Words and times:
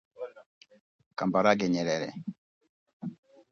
Kambarage 1.17 1.65
Nyerere 1.71 2.07